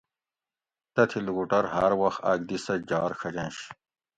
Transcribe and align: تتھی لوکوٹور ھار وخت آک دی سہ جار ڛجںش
تتھی 0.93 1.19
لوکوٹور 1.25 1.65
ھار 1.73 1.91
وخت 2.01 2.19
آک 2.31 2.39
دی 2.47 2.57
سہ 2.65 2.73
جار 2.89 3.11
ڛجںش 3.19 3.57